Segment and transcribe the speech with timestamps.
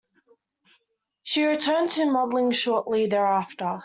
[1.21, 3.79] She returned to modeling shortly thereafter.